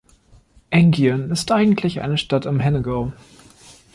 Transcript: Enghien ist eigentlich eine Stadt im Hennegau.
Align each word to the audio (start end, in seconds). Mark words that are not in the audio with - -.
Enghien 0.71 1.29
ist 1.29 1.51
eigentlich 1.51 2.01
eine 2.01 2.17
Stadt 2.17 2.47
im 2.47 2.59
Hennegau. 2.59 3.13